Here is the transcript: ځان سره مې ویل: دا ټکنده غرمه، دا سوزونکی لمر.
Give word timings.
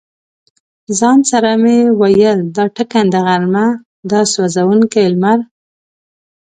ځان 0.99 1.19
سره 1.31 1.51
مې 1.61 1.77
ویل: 1.99 2.39
دا 2.55 2.65
ټکنده 2.75 3.19
غرمه، 3.25 3.65
دا 4.11 4.21
سوزونکی 4.33 5.05
لمر. 5.13 5.39